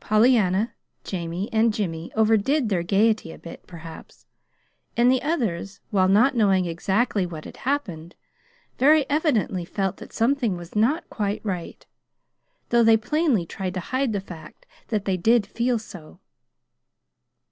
[0.00, 0.72] Pollyanna,
[1.04, 4.24] Jamie, and Jimmy overdid their gayety a bit, perhaps;
[4.96, 8.14] and the others, while not knowing exactly what had happened,
[8.78, 11.84] very evidently felt that something was not quite right,
[12.70, 16.20] though they plainly tried to hide the fact that they did feel so.